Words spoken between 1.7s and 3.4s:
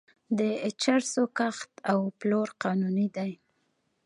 او پلور قانوني دی.